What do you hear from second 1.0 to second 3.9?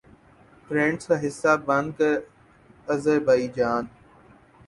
کا حصہ بن کر آذربائیجان